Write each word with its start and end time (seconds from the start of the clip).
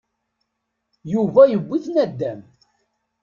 Yuba 1.13 1.41
yewwi-t 1.47 1.85
nadam. 1.93 2.39